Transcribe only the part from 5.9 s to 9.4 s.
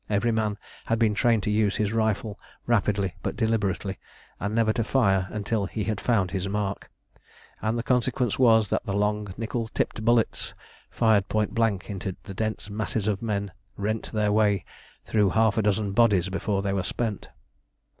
found his mark; and the consequence was that the long